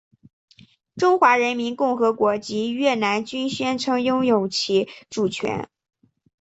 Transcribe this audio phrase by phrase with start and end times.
[0.95, 5.69] 中华人民共和国及越南均宣称拥有其主权。